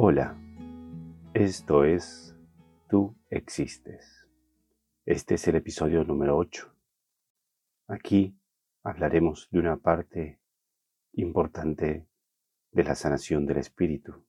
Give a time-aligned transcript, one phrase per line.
[0.00, 0.38] Hola,
[1.34, 2.32] esto es
[2.88, 4.28] Tú existes.
[5.04, 6.72] Este es el episodio número 8.
[7.88, 8.38] Aquí
[8.84, 10.40] hablaremos de una parte
[11.14, 12.06] importante
[12.70, 14.24] de la sanación del espíritu,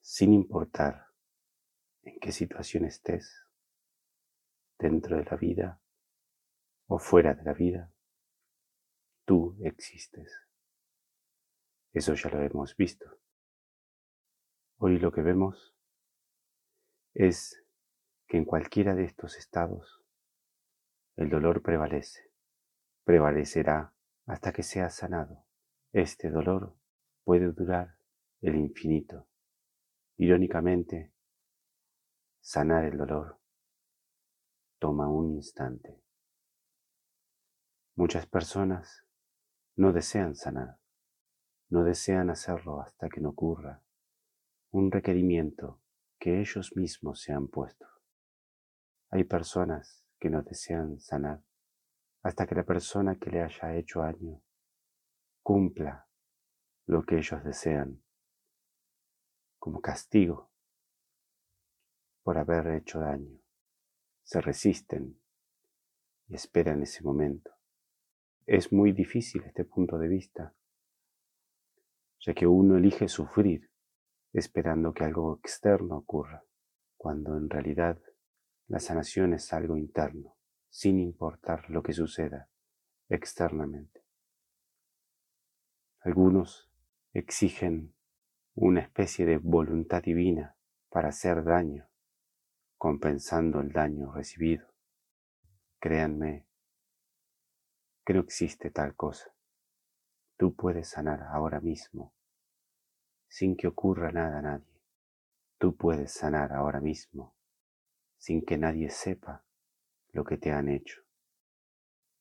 [0.00, 1.06] sin importar
[2.02, 3.46] en qué situación estés,
[4.80, 5.80] dentro de la vida
[6.88, 7.92] o fuera de la vida,
[9.24, 10.32] tú existes.
[11.92, 13.16] Eso ya lo hemos visto.
[14.80, 15.74] Hoy lo que vemos
[17.12, 17.60] es
[18.28, 20.04] que en cualquiera de estos estados
[21.16, 22.30] el dolor prevalece,
[23.02, 23.92] prevalecerá
[24.26, 25.44] hasta que sea sanado.
[25.92, 26.76] Este dolor
[27.24, 27.96] puede durar
[28.40, 29.26] el infinito.
[30.16, 31.12] Irónicamente,
[32.40, 33.40] sanar el dolor
[34.78, 36.00] toma un instante.
[37.96, 39.04] Muchas personas
[39.74, 40.78] no desean sanar,
[41.68, 43.82] no desean hacerlo hasta que no ocurra
[44.70, 45.80] un requerimiento
[46.18, 47.86] que ellos mismos se han puesto.
[49.10, 51.42] Hay personas que no desean sanar
[52.22, 54.42] hasta que la persona que le haya hecho daño
[55.42, 56.06] cumpla
[56.86, 58.02] lo que ellos desean
[59.58, 60.50] como castigo
[62.22, 63.40] por haber hecho daño.
[64.22, 65.18] Se resisten
[66.26, 67.50] y esperan ese momento.
[68.44, 70.54] Es muy difícil este punto de vista,
[72.20, 73.67] ya que uno elige sufrir
[74.32, 76.44] esperando que algo externo ocurra,
[76.96, 77.98] cuando en realidad
[78.66, 80.36] la sanación es algo interno,
[80.68, 82.50] sin importar lo que suceda
[83.08, 84.04] externamente.
[86.00, 86.70] Algunos
[87.12, 87.94] exigen
[88.54, 90.56] una especie de voluntad divina
[90.90, 91.88] para hacer daño,
[92.76, 94.68] compensando el daño recibido.
[95.80, 96.46] Créanme
[98.04, 99.34] que no existe tal cosa.
[100.36, 102.14] Tú puedes sanar ahora mismo
[103.28, 104.82] sin que ocurra nada a nadie.
[105.58, 107.34] Tú puedes sanar ahora mismo,
[108.16, 109.44] sin que nadie sepa
[110.12, 111.02] lo que te han hecho.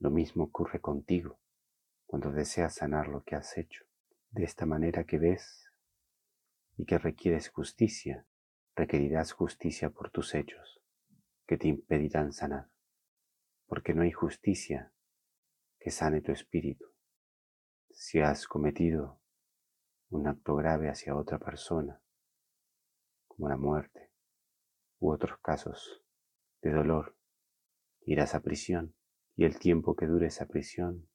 [0.00, 1.38] Lo mismo ocurre contigo
[2.06, 3.84] cuando deseas sanar lo que has hecho.
[4.30, 5.70] De esta manera que ves
[6.76, 8.26] y que requieres justicia,
[8.74, 10.80] requerirás justicia por tus hechos,
[11.46, 12.70] que te impedirán sanar,
[13.66, 14.92] porque no hay justicia
[15.80, 16.86] que sane tu espíritu.
[17.90, 19.20] Si has cometido
[20.10, 22.00] un acto grave hacia otra persona,
[23.26, 24.10] como la muerte
[24.98, 26.02] u otros casos
[26.62, 27.16] de dolor,
[28.02, 28.94] irás a prisión
[29.36, 31.08] y el tiempo que dure esa prisión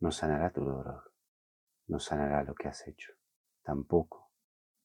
[0.00, 1.12] no sanará tu dolor,
[1.86, 3.12] no sanará lo que has hecho,
[3.62, 4.32] tampoco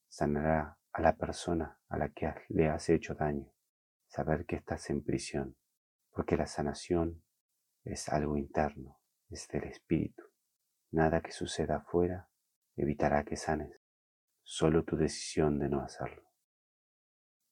[0.08, 3.52] sanará a la persona a la que le has hecho daño,
[4.08, 5.56] saber que estás en prisión,
[6.12, 7.24] porque la sanación
[7.86, 9.00] es algo interno,
[9.30, 10.24] es del espíritu.
[10.92, 12.31] Nada que suceda afuera
[12.84, 13.80] evitará que sanes,
[14.44, 16.24] solo tu decisión de no hacerlo.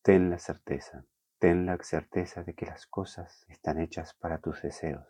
[0.02, 1.06] Ten la certeza,
[1.38, 5.08] ten la certeza de que las cosas están hechas para tus deseos.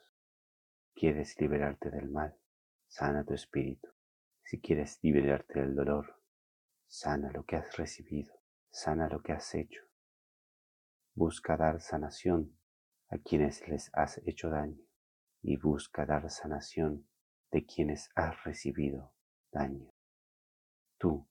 [0.94, 2.36] ¿Quieres liberarte del mal?
[2.88, 3.90] Sana tu espíritu.
[4.44, 6.22] Si quieres liberarte del dolor,
[6.88, 8.34] sana lo que has recibido,
[8.72, 9.84] sana lo que has hecho.
[11.14, 12.58] Busca dar sanación
[13.10, 14.82] a quienes les has hecho daño
[15.42, 17.08] y busca dar sanación
[17.52, 19.14] de quienes has recibido
[19.52, 19.92] daño.
[21.00, 21.26] Tú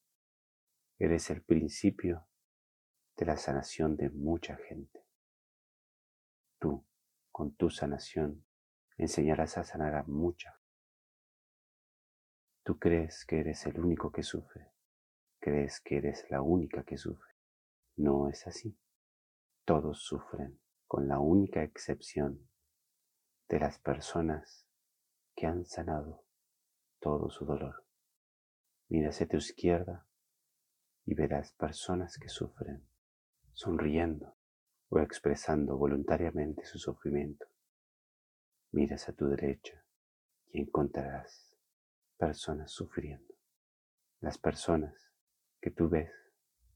[0.99, 2.27] eres el principio
[3.19, 5.05] de la sanación de mucha gente.
[6.59, 6.87] Tú,
[7.31, 8.47] con tu sanación,
[8.97, 10.59] enseñarás a sanar a mucha.
[12.65, 14.73] Tú crees que eres el único que sufre,
[15.39, 17.35] crees que eres la única que sufre.
[17.97, 18.75] No es así.
[19.67, 22.49] Todos sufren, con la única excepción
[23.51, 24.67] de las personas
[25.37, 26.25] que han sanado
[27.01, 27.88] todo su dolor.
[28.91, 30.07] Mira hacia tu izquierda
[31.05, 32.89] y verás personas que sufren,
[33.53, 34.37] sonriendo
[34.89, 37.47] o expresando voluntariamente su sufrimiento.
[38.73, 39.85] Miras a tu derecha
[40.53, 41.55] y encontrarás
[42.17, 43.35] personas sufriendo.
[44.21, 45.13] Las personas
[45.61, 46.11] que tú ves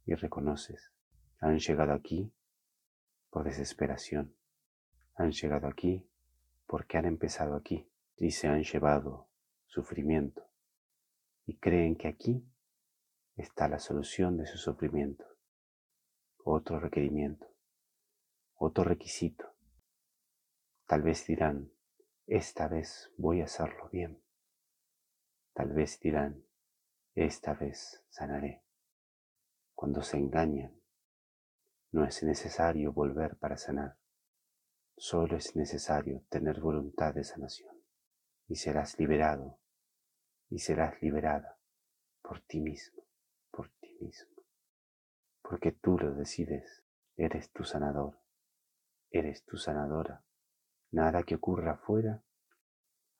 [0.04, 0.92] y reconoces
[1.40, 2.30] han llegado aquí
[3.30, 4.36] por desesperación.
[5.14, 6.06] Han llegado aquí
[6.66, 9.28] porque han empezado aquí y se han llevado
[9.66, 10.51] sufrimiento
[11.44, 12.44] y creen que aquí
[13.36, 15.24] está la solución de su sufrimiento.
[16.44, 17.46] Otro requerimiento,
[18.54, 19.54] otro requisito.
[20.86, 21.72] Tal vez dirán,
[22.26, 24.22] esta vez voy a hacerlo bien.
[25.52, 26.44] Tal vez dirán,
[27.14, 28.62] esta vez sanaré.
[29.74, 30.80] Cuando se engañan,
[31.90, 33.98] no es necesario volver para sanar.
[34.96, 37.74] Solo es necesario tener voluntad de sanación
[38.48, 39.61] y serás liberado
[40.52, 41.58] y serás liberada
[42.20, 43.02] por ti mismo,
[43.50, 44.30] por ti mismo.
[45.40, 46.84] porque tú lo decides,
[47.16, 48.20] eres tu sanador,
[49.10, 50.24] eres tu sanadora.
[50.90, 52.22] Nada que ocurra afuera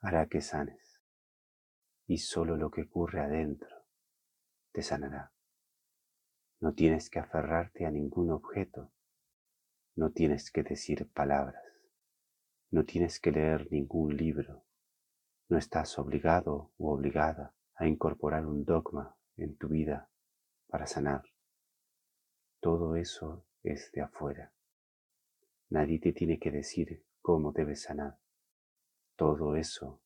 [0.01, 1.01] hará que sanes,
[2.07, 3.87] y solo lo que ocurre adentro
[4.73, 5.33] te sanará.
[6.61, 8.93] No tienes que aferrarte a ningún objeto,
[9.97, 11.65] no tienes que decir palabras,
[12.71, 14.65] no tienes que leer ningún libro,
[15.53, 20.09] no estás obligado u obligada a incorporar un dogma en tu vida
[20.67, 21.25] para sanar.
[22.59, 24.55] Todo eso es de afuera.
[25.69, 28.19] Nadie te tiene que decir cómo debes sanar.
[29.15, 30.01] Todo eso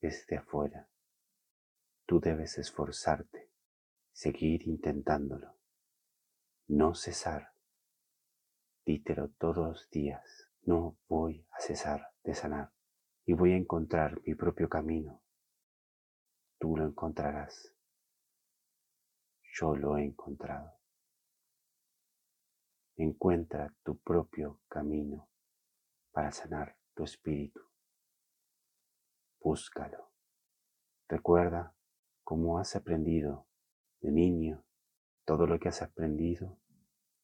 [0.00, 0.88] es de afuera.
[2.06, 3.50] Tú debes esforzarte,
[4.10, 5.54] seguir intentándolo,
[6.68, 7.52] no cesar.
[8.86, 12.72] Dítelo todos los días, no voy a cesar de sanar
[13.24, 15.22] y voy a encontrar mi propio camino.
[16.58, 17.72] Tú lo encontrarás.
[19.54, 20.72] Yo lo he encontrado.
[22.96, 25.28] Encuentra tu propio camino
[26.10, 27.60] para sanar tu espíritu.
[29.40, 30.12] Búscalo.
[31.08, 31.74] Recuerda
[32.22, 33.46] cómo has aprendido
[34.00, 34.64] de niño
[35.24, 36.58] todo lo que has aprendido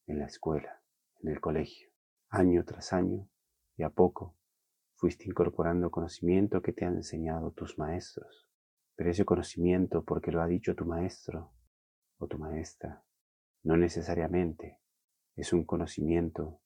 [0.06, 0.82] en la escuela,
[1.20, 1.90] en el colegio,
[2.28, 3.28] año tras año,
[3.76, 4.37] y a poco
[4.98, 8.48] fuiste incorporando conocimiento que te han enseñado tus maestros.
[8.96, 11.52] Pero ese conocimiento, porque lo ha dicho tu maestro
[12.18, 13.04] o tu maestra,
[13.62, 14.80] no necesariamente
[15.36, 16.60] es un conocimiento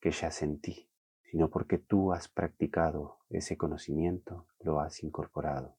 [0.00, 0.88] que ya sentí,
[1.24, 5.76] sino porque tú has practicado ese conocimiento, lo has incorporado.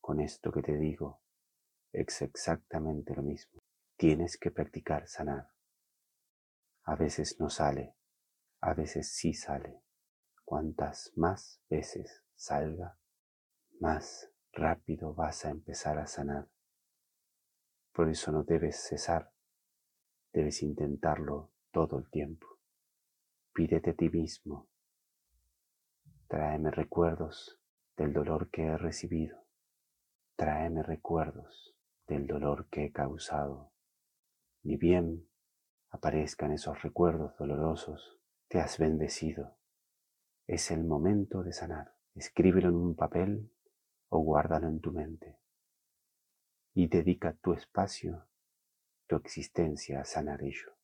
[0.00, 1.20] Con esto que te digo,
[1.92, 3.58] es exactamente lo mismo.
[3.96, 5.48] Tienes que practicar sanar.
[6.84, 7.96] A veces no sale,
[8.60, 9.81] a veces sí sale.
[10.52, 12.98] Cuantas más veces salga,
[13.80, 16.46] más rápido vas a empezar a sanar.
[17.94, 19.32] Por eso no debes cesar
[20.30, 22.46] Debes intentarlo todo el tiempo.
[23.54, 24.68] Pídete a ti mismo.
[26.28, 27.58] Tráeme recuerdos
[27.96, 29.46] del dolor que he recibido.
[30.36, 31.74] Tráeme recuerdos
[32.06, 33.72] del dolor que he causado.
[34.64, 35.26] Ni bien
[35.88, 39.56] aparezcan esos recuerdos dolorosos, te has bendecido.
[40.46, 41.94] Es el momento de sanar.
[42.14, 43.50] Escríbelo en un papel
[44.08, 45.38] o guárdalo en tu mente.
[46.74, 48.26] Y dedica tu espacio
[49.12, 50.74] tu existencia a sanar ello.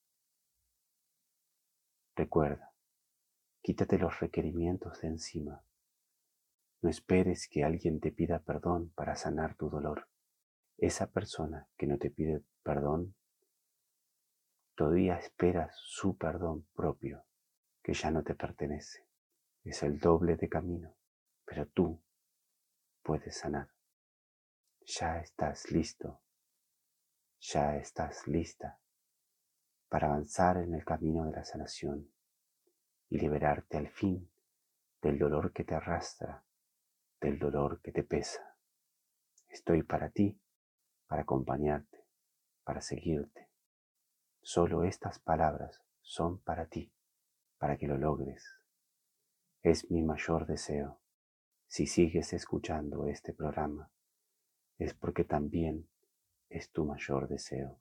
[2.14, 2.75] Recuerda,
[3.62, 5.64] quítate los requerimientos de encima.
[6.82, 10.08] No esperes que alguien te pida perdón para sanar tu dolor.
[10.76, 13.14] Esa persona que no te pide perdón,
[14.75, 17.25] todavía espera su perdón propio,
[17.82, 19.07] que ya no te pertenece.
[19.69, 20.94] Es el doble de camino,
[21.44, 22.00] pero tú
[23.03, 23.69] puedes sanar.
[24.85, 26.20] Ya estás listo
[27.41, 28.79] ya estás lista
[29.88, 32.11] para avanzar en el camino de la sanación
[33.09, 34.31] y liberarte al fin
[35.00, 36.44] del dolor que te arrastra,
[37.20, 38.56] del dolor que te pesa.
[39.49, 40.38] Estoy para ti,
[41.06, 42.05] para acompañarte,
[42.65, 43.49] para seguirte.
[44.43, 46.93] Solo estas palabras son para ti,
[47.56, 48.44] para que lo logres.
[49.62, 51.00] Es mi mayor deseo.
[51.66, 53.91] Si sigues escuchando este programa,
[54.79, 55.88] es porque también
[56.48, 57.81] es tu mayor deseo.